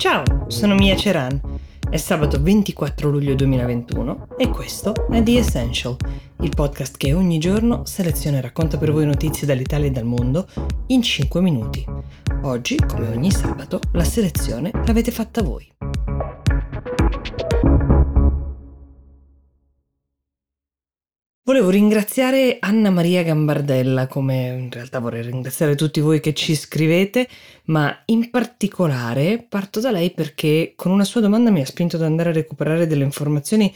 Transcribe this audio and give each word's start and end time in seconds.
Ciao, 0.00 0.46
sono 0.46 0.76
Mia 0.76 0.96
Ceran. 0.96 1.38
È 1.90 1.98
sabato 1.98 2.40
24 2.40 3.10
luglio 3.10 3.34
2021 3.34 4.28
e 4.38 4.48
questo 4.48 4.94
è 5.10 5.22
The 5.22 5.36
Essential, 5.36 5.94
il 6.40 6.54
podcast 6.56 6.96
che 6.96 7.12
ogni 7.12 7.36
giorno 7.36 7.84
seleziona 7.84 8.38
e 8.38 8.40
racconta 8.40 8.78
per 8.78 8.92
voi 8.92 9.04
notizie 9.04 9.46
dall'Italia 9.46 9.88
e 9.88 9.90
dal 9.90 10.06
mondo 10.06 10.46
in 10.86 11.02
5 11.02 11.42
minuti. 11.42 11.84
Oggi, 12.44 12.76
come 12.76 13.08
ogni 13.08 13.30
sabato, 13.30 13.78
la 13.92 14.04
selezione 14.04 14.70
l'avete 14.86 15.10
fatta 15.10 15.42
voi. 15.42 15.70
Volevo 21.50 21.70
ringraziare 21.70 22.58
Anna 22.60 22.90
Maria 22.90 23.24
Gambardella, 23.24 24.06
come 24.06 24.50
in 24.56 24.70
realtà 24.70 25.00
vorrei 25.00 25.22
ringraziare 25.22 25.74
tutti 25.74 25.98
voi 25.98 26.20
che 26.20 26.32
ci 26.32 26.54
scrivete, 26.54 27.28
ma 27.64 28.02
in 28.04 28.30
particolare 28.30 29.44
parto 29.48 29.80
da 29.80 29.90
lei 29.90 30.12
perché 30.12 30.74
con 30.76 30.92
una 30.92 31.02
sua 31.02 31.20
domanda 31.20 31.50
mi 31.50 31.60
ha 31.60 31.66
spinto 31.66 31.96
ad 31.96 32.02
andare 32.02 32.28
a 32.28 32.34
recuperare 32.34 32.86
delle 32.86 33.02
informazioni, 33.02 33.74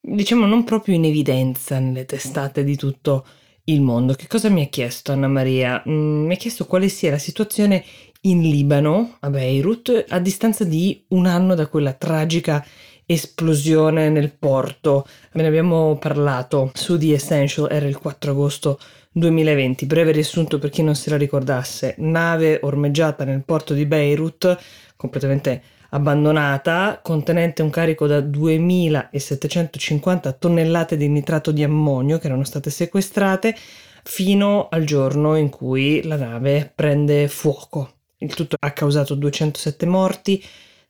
diciamo 0.00 0.44
non 0.46 0.64
proprio 0.64 0.96
in 0.96 1.04
evidenza 1.04 1.78
nelle 1.78 2.04
testate 2.04 2.64
di 2.64 2.74
tutto 2.74 3.24
il 3.66 3.80
mondo. 3.80 4.14
Che 4.14 4.26
cosa 4.26 4.48
mi 4.48 4.62
ha 4.62 4.66
chiesto 4.66 5.12
Anna 5.12 5.28
Maria? 5.28 5.84
Mm, 5.88 6.26
mi 6.26 6.34
ha 6.34 6.36
chiesto 6.36 6.66
quale 6.66 6.88
sia 6.88 7.12
la 7.12 7.18
situazione 7.18 7.84
in 8.22 8.40
Libano, 8.40 9.18
a 9.20 9.30
Beirut, 9.30 10.06
a 10.08 10.18
distanza 10.18 10.64
di 10.64 11.04
un 11.10 11.26
anno 11.26 11.54
da 11.54 11.68
quella 11.68 11.92
tragica 11.92 12.66
esplosione 13.06 14.08
nel 14.08 14.32
porto. 14.32 15.06
Ve 15.32 15.42
ne 15.42 15.48
abbiamo 15.48 15.96
parlato 15.98 16.70
su 16.74 16.98
The 16.98 17.14
Essential, 17.14 17.68
era 17.70 17.86
il 17.86 17.98
4 17.98 18.30
agosto 18.30 18.78
2020. 19.12 19.86
Breve 19.86 20.12
riassunto 20.12 20.58
per 20.58 20.70
chi 20.70 20.82
non 20.82 20.94
se 20.94 21.10
la 21.10 21.16
ricordasse: 21.16 21.94
nave 21.98 22.60
ormeggiata 22.62 23.24
nel 23.24 23.42
porto 23.44 23.74
di 23.74 23.86
Beirut, 23.86 24.58
completamente 24.96 25.62
abbandonata, 25.90 27.00
contenente 27.02 27.62
un 27.62 27.70
carico 27.70 28.06
da 28.06 28.20
2750 28.20 30.32
tonnellate 30.32 30.96
di 30.96 31.08
nitrato 31.08 31.52
di 31.52 31.62
ammonio 31.62 32.18
che 32.18 32.26
erano 32.26 32.44
state 32.44 32.70
sequestrate 32.70 33.54
fino 34.02 34.68
al 34.70 34.84
giorno 34.84 35.36
in 35.36 35.50
cui 35.50 36.02
la 36.02 36.16
nave 36.16 36.72
prende 36.74 37.28
fuoco. 37.28 37.90
Il 38.18 38.34
tutto 38.34 38.56
ha 38.58 38.72
causato 38.72 39.14
207 39.14 39.86
morti, 39.86 40.42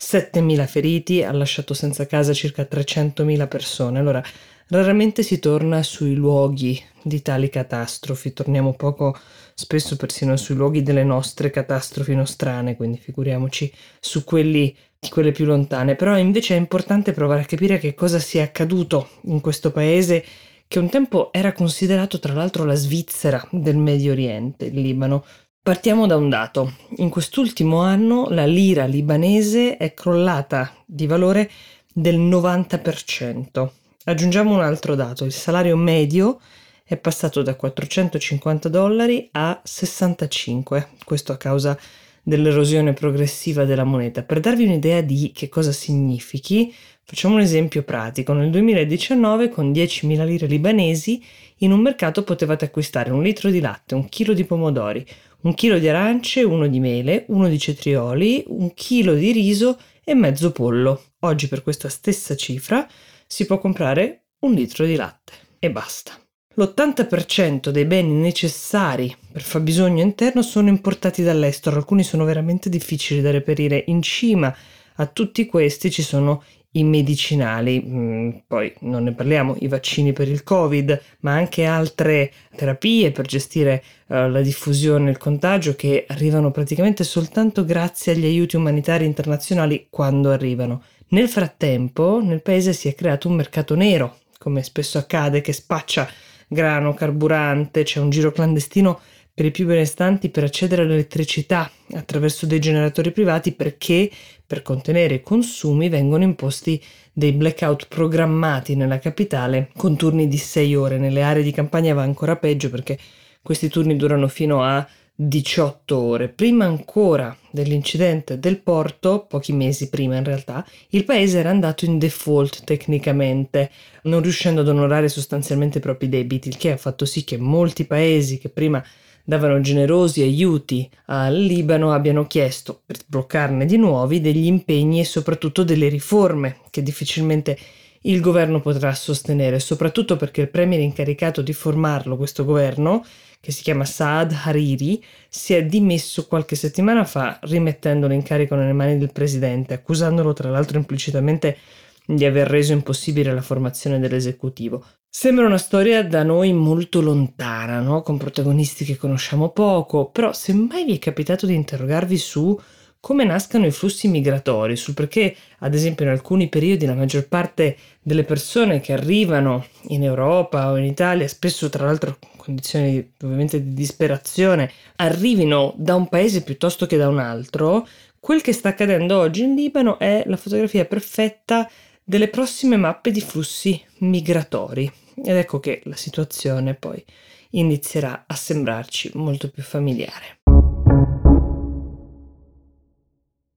7.000 0.05 0.67
feriti, 0.67 1.23
ha 1.23 1.33
lasciato 1.33 1.73
senza 1.73 2.07
casa 2.07 2.33
circa 2.35 2.69
300.000 2.71 3.49
persone. 3.49 3.99
Allora, 3.99 4.23
raramente 4.69 5.23
si 5.23 5.39
torna 5.39 5.83
sui 5.83 6.15
luoghi 6.15 6.81
di 7.03 7.23
tali 7.23 7.49
catastrofi, 7.49 8.33
torniamo 8.33 8.75
poco 8.75 9.17
spesso 9.55 9.97
persino 9.97 10.37
sui 10.37 10.57
luoghi 10.57 10.83
delle 10.83 11.05
nostre 11.05 11.51
catastrofi 11.51 12.15
nostrane, 12.15 12.77
quindi 12.77 12.99
figuriamoci 12.99 13.73
su 13.99 14.25
quelli 14.25 14.77
di 14.99 15.09
quelle 15.09 15.33
più 15.33 15.47
lontane. 15.47 15.97
Però 15.97 16.17
invece 16.19 16.55
è 16.55 16.59
importante 16.59 17.13
provare 17.13 17.43
a 17.43 17.47
capire 17.47 17.79
che 17.79 17.95
cosa 17.95 18.19
sia 18.19 18.43
accaduto 18.43 19.09
in 19.23 19.41
questo 19.41 19.71
paese 19.71 20.25
che 20.67 20.79
un 20.79 20.89
tempo 20.89 21.33
era 21.33 21.53
considerato 21.53 22.19
tra 22.19 22.33
l'altro 22.33 22.65
la 22.65 22.75
Svizzera 22.75 23.47
del 23.51 23.77
Medio 23.77 24.13
Oriente, 24.13 24.65
il 24.67 24.81
Libano, 24.81 25.25
Partiamo 25.65 26.07
da 26.07 26.17
un 26.17 26.29
dato. 26.29 26.75
In 26.97 27.09
quest'ultimo 27.09 27.81
anno 27.81 28.29
la 28.29 28.45
lira 28.45 28.85
libanese 28.85 29.79
è 29.79 29.95
crollata 29.95 30.75
di 30.85 31.07
valore 31.07 31.51
del 31.91 32.19
90%. 32.19 33.71
Aggiungiamo 34.05 34.53
un 34.53 34.61
altro 34.61 34.95
dato. 34.95 35.25
Il 35.25 35.33
salario 35.33 35.75
medio 35.79 36.39
è 36.85 36.99
passato 36.99 37.41
da 37.41 37.55
450 37.55 38.69
dollari 38.69 39.31
a 39.33 39.59
65, 39.65 40.89
questo 41.03 41.33
a 41.33 41.39
causa 41.39 41.79
dell'erosione 42.23 42.93
progressiva 42.93 43.65
della 43.65 43.85
moneta. 43.85 44.23
Per 44.23 44.41
darvi 44.41 44.65
un'idea 44.65 45.01
di 45.01 45.33
che 45.35 45.49
cosa 45.49 45.73
significhi, 45.73 46.75
facciamo 47.05 47.37
un 47.37 47.41
esempio 47.41 47.85
pratico. 47.85 48.35
Nel 48.35 48.51
2019 48.51 49.49
con 49.49 49.73
10.000 49.73 50.27
lire 50.27 50.47
libanesi 50.47 51.25
in 51.59 51.73
un 51.73 51.81
mercato 51.81 52.23
potevate 52.23 52.67
acquistare 52.67 53.13
un 53.13 53.23
litro 53.23 53.49
di 53.49 53.61
latte, 53.61 53.95
un 53.95 54.11
chilo 54.11 54.35
di 54.35 54.45
pomodori, 54.45 55.07
un 55.45 55.55
chilo 55.55 55.79
di 55.79 55.89
arance, 55.89 56.43
uno 56.43 56.67
di 56.67 56.81
mele, 56.81 57.25
uno 57.29 57.49
di 57.49 57.59
cetrioli, 57.59 58.45
un 58.49 58.73
chilo 58.75 59.15
di 59.15 59.31
riso 59.31 59.79
e 60.03 60.15
mezzo 60.15 60.53
pollo. 60.53 61.13
Oggi 61.21 61.49
per 61.49 61.63
questa 61.63 61.89
stessa 61.89 62.35
cifra 62.35 62.87
si 63.27 63.47
può 63.47 63.59
comprare 63.59 64.25
un 64.41 64.53
litro 64.53 64.87
di 64.87 64.97
latte 64.97 65.33
e 65.59 65.71
basta. 65.71 66.19
L'80% 66.57 67.71
dei 67.71 67.85
beni 67.85 68.13
necessari 68.13 69.15
per 69.33 69.43
fabbisogno 69.43 70.03
interno 70.03 70.41
sono 70.41 70.69
importati 70.69 71.23
dall'estero, 71.23 71.77
alcuni 71.77 72.05
sono 72.05 72.25
veramente 72.25 72.71
difficili 72.71 73.21
da 73.21 73.31
reperire. 73.31 73.85
In 73.89 74.01
cima 74.03 74.55
a 74.97 75.07
tutti 75.07 75.45
questi 75.47 75.91
ci 75.91 76.03
sono 76.03 76.43
i 76.77 76.85
medicinali, 76.85 77.83
mm, 77.85 78.31
poi 78.47 78.73
non 78.81 79.05
ne 79.05 79.13
parliamo, 79.13 79.57
i 79.61 79.69
vaccini 79.69 80.13
per 80.13 80.29
il 80.29 80.43
Covid, 80.43 81.01
ma 81.21 81.33
anche 81.33 81.65
altre 81.65 82.33
terapie 82.57 83.11
per 83.13 83.27
gestire 83.27 83.83
uh, 84.07 84.29
la 84.29 84.41
diffusione 84.41 85.09
e 85.09 85.11
il 85.11 85.19
contagio 85.19 85.75
che 85.75 86.05
arrivano 86.09 86.51
praticamente 86.51 87.05
soltanto 87.05 87.65
grazie 87.65 88.13
agli 88.13 88.25
aiuti 88.25 88.57
umanitari 88.57 89.05
internazionali 89.05 89.87
quando 89.91 90.31
arrivano. 90.31 90.83
Nel 91.09 91.29
frattempo 91.29 92.21
nel 92.23 92.43
paese 92.43 92.73
si 92.73 92.89
è 92.89 92.95
creato 92.95 93.29
un 93.29 93.35
mercato 93.35 93.75
nero, 93.77 94.19
come 94.39 94.63
spesso 94.63 94.99
accade, 94.99 95.41
che 95.41 95.53
spaccia 95.53 96.09
grano, 96.49 96.95
carburante, 96.95 97.85
c'è 97.85 98.01
un 98.01 98.11
giro 98.11 98.33
clandestino 98.33 99.01
per 99.35 99.47
i 99.47 99.51
più 99.51 99.67
benestanti 99.67 100.29
per 100.29 100.45
accedere 100.45 100.83
all'elettricità 100.83 101.69
attraverso 101.95 102.47
dei 102.47 102.61
generatori 102.61 103.11
privati 103.11 103.51
perché 103.51 104.09
per 104.47 104.63
contenere 104.63 105.15
i 105.15 105.23
consumi 105.23 105.89
vengono 105.89 106.23
imposti 106.23 106.81
dei 107.13 107.33
blackout 107.33 107.89
programmati 107.89 108.77
nella 108.77 109.01
capitale 109.01 109.71
con 109.77 109.97
turni 109.97 110.29
di 110.29 110.37
6 110.37 110.77
ore. 110.77 110.99
Nelle 110.99 111.23
aree 111.23 111.43
di 111.43 111.51
campagna 111.51 111.95
va 111.95 112.03
ancora 112.03 112.37
peggio 112.37 112.71
perché 112.71 112.97
questi 113.43 113.69
turni 113.69 113.97
durano 113.97 114.29
fino 114.29 114.63
a 114.63 114.87
18 115.17 115.97
ore. 115.97 116.29
Prima 116.29 116.65
ancora 116.65 117.37
dell'incidente 117.51 118.39
del 118.39 118.61
porto, 118.61 119.27
pochi 119.29 119.53
mesi 119.53 119.89
prima 119.89 120.17
in 120.17 120.25
realtà, 120.25 120.65
il 120.91 121.05
paese 121.05 121.39
era 121.39 121.51
andato 121.51 121.85
in 121.85 121.99
default 121.99 122.65
tecnicamente, 122.65 123.71
non 124.05 124.23
riuscendo 124.23 124.61
ad 124.61 124.69
onorare 124.69 125.09
sostanzialmente 125.09 125.79
i 125.79 125.81
propri 125.81 126.09
debiti, 126.09 126.49
il 126.49 126.57
che 126.57 126.73
ha 126.73 126.77
fatto 126.77 127.05
sì 127.05 127.25
che 127.25 127.37
molti 127.37 127.85
paesi 127.85 128.39
che 128.39 128.49
prima 128.49 128.83
davano 129.25 129.61
generosi 129.61 130.21
aiuti 130.21 130.89
al 131.07 131.35
Libano 131.35 131.93
abbiano 131.93 132.27
chiesto, 132.27 132.83
per 132.85 132.99
sbloccarne 132.99 133.65
di 133.65 133.79
nuovi, 133.79 134.21
degli 134.21 134.45
impegni 134.45 135.01
e 135.01 135.05
soprattutto 135.05 135.65
delle 135.65 135.89
riforme 135.89 136.59
che 136.71 136.83
difficilmente 136.83 137.59
il 138.03 138.21
governo 138.21 138.61
potrà 138.61 138.93
sostenere, 138.93 139.59
soprattutto 139.59 140.17
perché 140.17 140.43
il 140.43 140.51
premier 140.51 140.81
incaricato 140.81 141.41
di 141.41 141.55
formarlo, 141.55 142.19
questo 142.19 142.45
governo, 142.45 143.03
che 143.41 143.51
si 143.51 143.63
chiama 143.63 143.85
Saad 143.87 144.35
Hariri, 144.45 145.03
si 145.29 145.55
è 145.55 145.65
dimesso 145.65 146.27
qualche 146.27 146.55
settimana 146.55 147.05
fa 147.05 147.39
rimettendo 147.43 148.07
l'incarico 148.07 148.55
nelle 148.55 148.73
mani 148.73 148.99
del 148.99 149.13
presidente, 149.13 149.75
accusandolo 149.75 150.35
tra 150.35 150.51
l'altro 150.51 150.77
implicitamente 150.77 151.49
di 151.51 151.84
aver 152.07 152.49
reso 152.49 152.73
impossibile 152.73 153.33
la 153.33 153.43
formazione 153.43 153.99
dell'esecutivo. 153.99 154.85
Sembra 155.09 155.47
una 155.47 155.59
storia 155.59 156.05
da 156.05 156.23
noi 156.23 156.53
molto 156.53 157.01
lontana, 157.01 157.81
no? 157.81 158.03
con 158.03 158.19
protagonisti 158.19 158.85
che 158.85 158.97
conosciamo 158.97 159.51
poco, 159.51 160.11
però 160.11 160.33
se 160.33 160.53
mai 160.53 160.85
vi 160.85 160.97
è 160.97 160.99
capitato 160.99 161.47
di 161.47 161.55
interrogarvi 161.55 162.19
su 162.19 162.61
come 163.05 163.25
nascano 163.25 163.67
i 163.67 163.71
flussi 163.71 164.09
migratori, 164.09 164.77
sul 164.77 164.95
perché, 164.95 165.37
ad 165.59 165.75
esempio, 165.75 166.07
in 166.07 166.11
alcuni 166.11 166.49
periodi 166.49 166.87
la 166.87 166.95
maggior 166.95 167.29
parte 167.29 167.77
delle 168.01 168.25
persone 168.25 168.81
che 168.81 168.95
arrivano 168.95 169.67
in 169.89 170.03
Europa 170.03 170.71
o 170.71 170.79
in 170.79 170.85
Italia, 170.85 171.29
spesso 171.29 171.69
tra 171.69 171.85
l'altro 171.85 172.17
in 172.33 172.39
condizioni 172.39 173.13
ovviamente 173.23 173.63
di 173.63 173.75
disperazione, 173.75 174.71
arrivino 174.97 175.75
da 175.77 175.95
un 175.95 176.09
paese 176.09 176.43
piuttosto 176.43 176.87
che 176.87 176.97
da 176.97 177.09
un 177.09 177.19
altro, 177.19 177.87
quel 178.19 178.41
che 178.41 178.55
sta 178.55 178.71
accadendo 178.71 179.19
oggi 179.19 179.43
in 179.43 179.55
Libano 179.55 179.99
è 179.99 180.23
la 180.25 180.39
fotografia 180.39 180.87
perfetta 180.87 181.69
delle 182.05 182.29
prossime 182.29 182.77
mappe 182.77 183.11
di 183.11 183.21
flussi 183.21 183.83
migratori. 183.99 184.91
Ed 185.17 185.37
ecco 185.37 185.59
che 185.59 185.81
la 185.85 185.97
situazione 185.97 186.75
poi 186.75 187.03
inizierà 187.51 188.25
a 188.27 188.35
sembrarci 188.35 189.13
molto 189.15 189.49
più 189.49 189.63
familiare. 189.63 190.41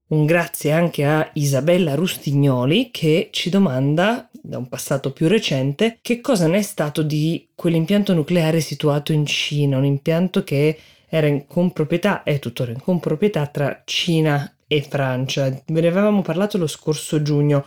Un 0.10 0.26
grazie 0.26 0.72
anche 0.72 1.04
a 1.04 1.30
Isabella 1.34 1.94
Rustignoli 1.96 2.92
che 2.92 3.28
ci 3.34 3.50
domanda, 3.50 4.30
da 4.32 4.58
un 4.58 4.70
passato 4.70 5.12
più 5.12 5.28
recente, 5.28 6.00
che 6.02 6.22
cosa 6.22 6.48
ne 6.48 6.60
è 6.60 6.62
stato 6.62 7.02
di 7.02 7.50
quell'impianto 7.54 8.14
nucleare 8.14 8.62
situato 8.62 9.12
in 9.12 9.26
Cina, 9.26 9.78
un 9.78 9.84
impianto 9.84 10.46
che 10.46 10.80
era 11.10 11.28
in 11.28 11.46
comproprietà, 11.46 12.24
è 12.24 12.40
tuttora 12.40 12.72
in 12.72 12.80
comproprietà 12.80 13.48
tra 13.48 13.82
Cina 13.84 14.56
e 14.66 14.82
Francia. 14.82 15.50
Ve 15.50 15.82
ne 15.82 15.88
avevamo 15.88 16.22
parlato 16.22 16.58
lo 16.58 16.68
scorso 16.68 17.22
giugno 17.22 17.66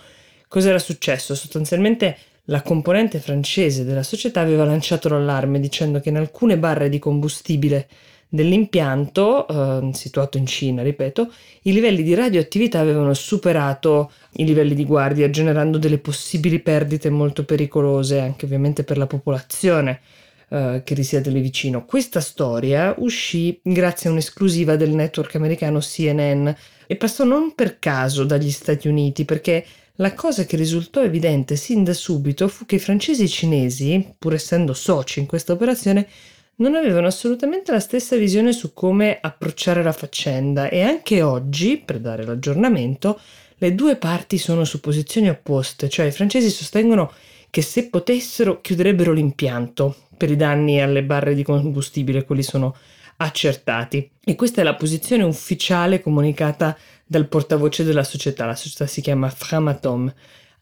Cos'era 0.51 0.81
successo? 0.81 1.37
Sostanzialmente 1.37 2.17
la 2.47 2.63
componente 2.63 3.21
francese 3.21 3.85
della 3.85 4.03
società 4.03 4.41
aveva 4.41 4.65
lanciato 4.65 5.09
l'allarme 5.09 5.61
dicendo 5.61 6.01
che 6.01 6.09
in 6.09 6.17
alcune 6.17 6.59
barre 6.59 6.89
di 6.89 6.99
combustibile 6.99 7.87
dell'impianto, 8.29 9.47
eh, 9.47 9.91
situato 9.95 10.39
in 10.39 10.47
Cina, 10.47 10.83
ripeto, 10.83 11.33
i 11.63 11.73
livelli 11.73 12.03
di 12.03 12.15
radioattività 12.15 12.81
avevano 12.81 13.15
superato 13.15 14.11
i 14.39 14.45
livelli 14.45 14.75
di 14.75 14.85
guardia, 14.85 15.31
generando 15.31 15.79
delle 15.79 15.99
possibili 15.99 16.59
perdite 16.59 17.11
molto 17.11 17.45
pericolose, 17.45 18.19
anche 18.19 18.45
ovviamente 18.45 18.83
per 18.83 18.99
la 18.99 19.07
popolazione 19.07 20.01
eh, 20.49 20.83
che 20.85 20.95
risiede 20.95 21.31
lì 21.31 21.41
vicino. 21.41 21.85
Questa 21.85 22.19
storia 22.19 22.93
uscì 22.99 23.61
grazie 23.63 24.09
a 24.09 24.13
un'esclusiva 24.15 24.75
del 24.75 24.91
network 24.91 25.37
americano 25.37 25.79
CNN 25.79 26.49
e 26.89 26.97
passò 26.97 27.23
non 27.23 27.55
per 27.55 27.79
caso 27.79 28.25
dagli 28.25 28.51
Stati 28.51 28.89
Uniti, 28.89 29.25
perché 29.25 29.65
la 30.01 30.15
cosa 30.15 30.45
che 30.45 30.57
risultò 30.57 31.03
evidente 31.03 31.57
sin 31.57 31.85
da 31.85 31.93
subito 31.93 32.49
fu 32.49 32.65
che 32.65 32.77
i 32.77 32.81
francesi 32.81 33.21
e 33.23 33.25
i 33.27 33.29
cinesi, 33.29 34.15
pur 34.19 34.33
essendo 34.33 34.73
soci 34.73 35.21
in 35.21 35.27
questa 35.27 35.53
operazione, 35.53 36.09
non 36.57 36.75
avevano 36.75 37.07
assolutamente 37.07 37.71
la 37.71 37.81
stessa 37.81 38.17
visione 38.17 38.53
su 38.53 38.73
come 38.73 39.19
approcciare 39.21 39.83
la 39.83 39.93
faccenda 39.93 40.69
e 40.71 40.83
anche 40.83 41.21
oggi, 41.21 41.77
per 41.77 42.01
dare 42.01 42.25
l'aggiornamento, 42.25 43.21
le 43.59 43.75
due 43.75 43.97
parti 43.97 44.39
sono 44.39 44.65
su 44.65 44.81
posizioni 44.81 45.29
opposte, 45.29 45.91
cioè 45.91 46.07
i 46.07 46.13
francesi 46.13 46.49
sostengono 46.49 47.13
che 47.51 47.61
se 47.61 47.89
potessero 47.89 48.63
chiuderebbero 48.63 49.13
l'impianto 49.13 49.97
per 50.17 50.31
i 50.31 50.37
danni 50.37 50.81
alle 50.81 51.03
barre 51.03 51.35
di 51.35 51.43
combustibile, 51.43 52.25
quelli 52.25 52.43
sono 52.43 52.75
accertati. 53.21 54.11
E 54.25 54.35
questa 54.35 54.61
è 54.61 54.65
la 54.65 54.75
posizione 54.75 55.23
ufficiale 55.23 56.01
comunicata 56.01 56.77
dal 57.05 57.27
portavoce 57.29 57.85
della 57.85 58.05
società, 58.05 58.47
la 58.47 58.57
società 58.57 58.87
si 58.87 59.01
chiama 59.01 59.29
Framatom. 59.29 60.13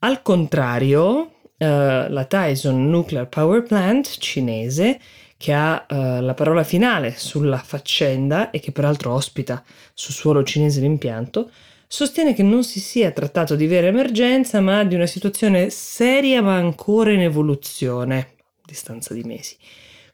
Al 0.01 0.23
contrario, 0.23 1.33
eh, 1.57 1.67
la 2.09 2.25
Tyson 2.25 2.89
Nuclear 2.89 3.29
Power 3.29 3.63
Plant 3.63 4.19
cinese 4.19 4.99
che 5.39 5.53
ha 5.53 5.87
uh, 5.89 6.21
la 6.21 6.35
parola 6.35 6.65
finale 6.65 7.15
sulla 7.17 7.59
faccenda 7.59 8.51
e 8.51 8.59
che 8.59 8.73
peraltro 8.73 9.13
ospita 9.13 9.63
su 9.95 10.11
suolo 10.11 10.43
cinese 10.43 10.81
l'impianto, 10.81 11.53
sostiene 11.87 12.35
che 12.35 12.43
non 12.43 12.65
si 12.65 12.81
sia 12.81 13.13
trattato 13.13 13.55
di 13.55 13.69
vera 13.69 13.87
emergenza, 13.87 14.61
ma 14.61 14.83
di 14.83 14.97
una 14.97 15.07
situazione 15.07 15.71
seria 15.71 16.43
ma 16.43 16.57
ancora 16.57 17.13
in 17.13 17.21
evoluzione, 17.21 18.19
a 18.19 18.27
distanza 18.67 19.15
di 19.15 19.23
mesi. 19.23 19.57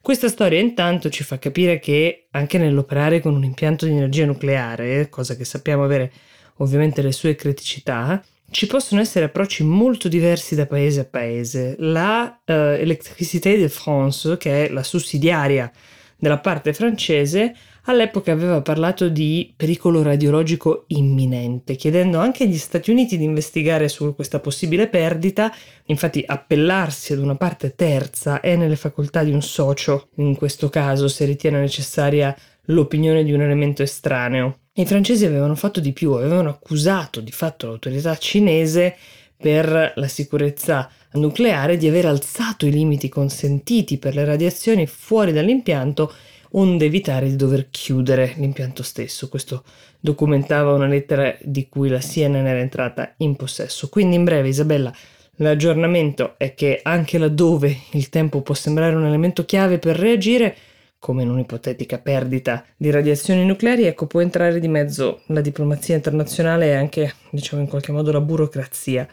Questa 0.05 0.29
storia 0.29 0.61
intanto 0.61 1.09
ci 1.09 1.25
fa 1.25 1.39
capire 1.39 1.79
che 1.79 2.27
anche 2.33 2.59
nell'operare 2.59 3.21
con 3.21 3.35
un 3.35 3.43
impianto 3.43 3.87
di 3.87 3.93
energia 3.93 4.27
nucleare, 4.27 5.09
cosa 5.09 5.35
che 5.35 5.47
sappiamo 5.47 5.83
avere 5.83 6.13
ovviamente 6.57 7.01
le 7.01 7.11
sue 7.11 7.35
criticità, 7.35 8.23
ci 8.51 8.67
possono 8.67 9.01
essere 9.01 9.25
approcci 9.25 9.65
molto 9.65 10.09
diversi 10.09 10.55
da 10.55 10.67
paese 10.67 11.01
a 11.01 11.05
paese. 11.07 11.77
La 11.79 12.39
uh, 12.45 12.53
Electricité 12.53 13.57
de 13.57 13.71
France, 13.71 14.37
che 14.37 14.67
è 14.67 14.71
la 14.71 14.83
sussidiaria 14.83 15.73
della 16.19 16.39
parte 16.39 16.75
francese, 16.75 17.57
all'epoca 17.85 18.33
aveva 18.33 18.61
parlato 18.63 19.09
di 19.09 19.53
pericolo 19.57 20.03
radiologico 20.03 20.85
imminente, 20.89 21.77
chiedendo 21.77 22.19
anche 22.19 22.45
agli 22.45 22.57
Stati 22.57 22.91
Uniti 22.91 23.17
di 23.17 23.25
investigare 23.25 23.89
su 23.89 24.15
questa 24.15 24.41
possibile 24.41 24.89
perdita. 24.89 25.53
Infatti 25.87 26.23
appellarsi 26.27 27.13
ad 27.13 27.19
una 27.19 27.37
parte 27.37 27.75
terza 27.75 28.41
è 28.41 28.57
nelle 28.57 28.77
facoltà 28.77 29.23
di 29.23 29.33
un 29.33 29.43
socio, 29.43 30.09
in 30.17 30.37
questo 30.37 30.69
caso 30.69 31.09
se 31.09 31.25
ritiene 31.25 31.61
necessaria 31.61 32.35
l'opinione 32.69 33.25
di 33.25 33.33
un 33.33 33.43
elemento 33.43 33.83
estraneo. 33.83 34.59
I 34.75 34.87
francesi 34.87 35.25
avevano 35.25 35.55
fatto 35.55 35.81
di 35.81 35.93
più, 35.93 36.13
avevano 36.13 36.49
accusato 36.49 37.21
di 37.21 37.31
fatto 37.31 37.67
l'autorità 37.67 38.17
cinese 38.17 38.97
per 39.37 39.93
la 39.95 40.09
sicurezza 40.09 40.91
nucleare 41.13 41.77
di 41.77 41.87
aver 41.87 42.07
alzato 42.07 42.67
i 42.67 42.71
limiti 42.71 43.09
consentiti 43.09 43.99
per 43.99 44.15
le 44.15 44.25
radiazioni 44.25 44.87
fuori 44.87 45.33
dall'impianto 45.33 46.13
onde 46.57 46.87
evitare 46.87 47.29
di 47.29 47.37
dover 47.37 47.69
chiudere 47.71 48.35
l'impianto 48.37 48.83
stesso. 48.83 49.29
Questo 49.29 49.65
documentava 50.01 50.73
una 50.73 50.87
lettera 50.87 51.37
di 51.41 51.69
cui 51.69 51.89
la 51.89 51.99
CNN 51.99 52.47
era 52.47 52.59
entrata 52.59 53.15
in 53.19 53.37
possesso. 53.37 53.89
Quindi 53.89 54.17
in 54.17 54.25
breve 54.25 54.49
Isabella, 54.49 54.93
l'aggiornamento 55.37 56.35
è 56.37 56.55
che 56.55 56.81
anche 56.83 57.19
laddove 57.19 57.77
il 57.93 58.09
tempo 58.09 58.43
può 58.43 58.55
sembrare 58.55 58.95
un 58.95 59.05
elemento 59.07 59.45
chiave 59.45 59.79
per 59.79 59.97
reagire, 59.97 60.57
come 60.99 61.23
in 61.23 61.31
un'ipotetica 61.31 61.99
perdita 61.99 62.65
di 62.77 62.91
radiazioni 62.91 63.45
nucleari, 63.45 63.85
ecco 63.85 64.07
può 64.07 64.21
entrare 64.21 64.59
di 64.59 64.69
mezzo 64.69 65.21
la 65.27 65.43
diplomazia 65.43 65.97
internazionale 65.97 66.69
e 66.69 66.75
anche, 66.75 67.15
diciamo 67.31 67.61
in 67.61 67.69
qualche 67.69 67.93
modo, 67.93 68.11
la 68.11 68.21
burocrazia. 68.21 69.07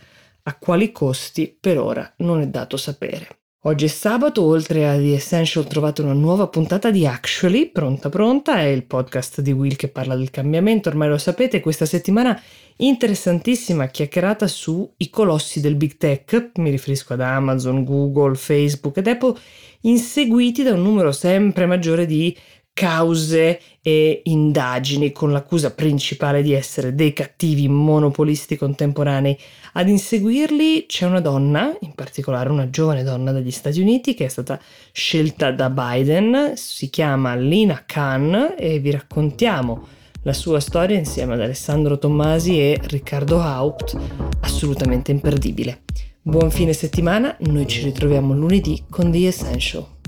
A 0.43 0.57
quali 0.57 0.91
costi 0.91 1.55
per 1.59 1.77
ora 1.77 2.13
non 2.17 2.41
è 2.41 2.47
dato 2.47 2.75
sapere. 2.75 3.40
Oggi 3.65 3.85
è 3.85 3.89
sabato, 3.89 4.41
oltre 4.41 4.89
a 4.89 4.95
The 4.95 5.13
Essential 5.13 5.67
trovate 5.67 6.01
una 6.01 6.13
nuova 6.13 6.47
puntata 6.47 6.89
di 6.89 7.05
Actually, 7.05 7.69
pronta 7.69 8.09
pronta, 8.09 8.57
è 8.57 8.63
il 8.63 8.85
podcast 8.85 9.41
di 9.41 9.51
Will 9.51 9.75
che 9.75 9.87
parla 9.87 10.15
del 10.15 10.31
cambiamento, 10.31 10.89
ormai 10.89 11.09
lo 11.09 11.19
sapete, 11.19 11.59
questa 11.59 11.85
settimana 11.85 12.41
interessantissima 12.77 13.85
chiacchierata 13.85 14.47
sui 14.47 15.11
colossi 15.11 15.61
del 15.61 15.75
big 15.75 15.97
tech, 15.97 16.53
mi 16.55 16.71
riferisco 16.71 17.13
ad 17.13 17.21
Amazon, 17.21 17.83
Google, 17.83 18.33
Facebook 18.33 18.97
ed 18.97 19.05
Apple 19.05 19.37
inseguiti 19.81 20.63
da 20.63 20.73
un 20.73 20.81
numero 20.81 21.11
sempre 21.11 21.67
maggiore 21.67 22.07
di 22.07 22.35
cause 22.73 23.59
e 23.81 24.21
indagini 24.25 25.11
con 25.11 25.31
l'accusa 25.31 25.73
principale 25.73 26.41
di 26.41 26.53
essere 26.53 26.95
dei 26.95 27.13
cattivi 27.13 27.67
monopolisti 27.67 28.55
contemporanei. 28.55 29.37
Ad 29.73 29.87
inseguirli 29.87 30.85
c'è 30.87 31.05
una 31.05 31.21
donna, 31.21 31.75
in 31.81 31.93
particolare 31.93 32.49
una 32.49 32.69
giovane 32.69 33.03
donna 33.03 33.31
dagli 33.31 33.51
Stati 33.51 33.79
Uniti 33.81 34.13
che 34.13 34.25
è 34.25 34.29
stata 34.29 34.59
scelta 34.91 35.51
da 35.51 35.69
Biden, 35.69 36.53
si 36.55 36.89
chiama 36.89 37.35
Lina 37.35 37.83
Khan 37.85 38.55
e 38.57 38.79
vi 38.79 38.91
raccontiamo 38.91 39.87
la 40.23 40.33
sua 40.33 40.59
storia 40.59 40.97
insieme 40.97 41.33
ad 41.33 41.41
Alessandro 41.41 41.97
Tommasi 41.97 42.59
e 42.59 42.79
Riccardo 42.81 43.41
Haupt, 43.41 43.97
assolutamente 44.41 45.11
imperdibile. 45.11 45.81
Buon 46.21 46.51
fine 46.51 46.73
settimana, 46.73 47.35
noi 47.39 47.65
ci 47.67 47.83
ritroviamo 47.83 48.33
lunedì 48.33 48.83
con 48.89 49.11
The 49.11 49.27
Essential. 49.27 50.00